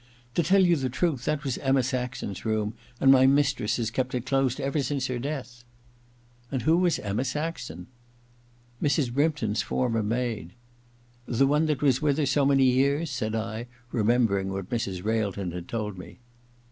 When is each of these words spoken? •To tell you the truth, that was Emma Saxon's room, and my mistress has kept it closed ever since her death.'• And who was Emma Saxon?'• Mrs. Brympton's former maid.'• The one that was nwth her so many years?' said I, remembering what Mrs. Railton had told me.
•To 0.33 0.41
tell 0.41 0.65
you 0.65 0.75
the 0.77 0.89
truth, 0.89 1.25
that 1.25 1.43
was 1.43 1.59
Emma 1.59 1.83
Saxon's 1.83 2.43
room, 2.43 2.73
and 2.99 3.11
my 3.11 3.27
mistress 3.27 3.77
has 3.77 3.91
kept 3.91 4.15
it 4.15 4.25
closed 4.25 4.59
ever 4.59 4.81
since 4.81 5.05
her 5.05 5.19
death.'• 5.19 5.63
And 6.51 6.63
who 6.63 6.77
was 6.79 6.97
Emma 6.97 7.23
Saxon?'• 7.23 7.85
Mrs. 8.87 9.13
Brympton's 9.13 9.61
former 9.61 10.01
maid.'• 10.01 10.55
The 11.37 11.45
one 11.45 11.67
that 11.67 11.83
was 11.83 11.99
nwth 11.99 12.17
her 12.17 12.25
so 12.25 12.47
many 12.47 12.65
years?' 12.65 13.11
said 13.11 13.35
I, 13.35 13.67
remembering 13.91 14.49
what 14.49 14.71
Mrs. 14.71 15.03
Railton 15.05 15.51
had 15.51 15.67
told 15.67 15.99
me. 15.99 16.17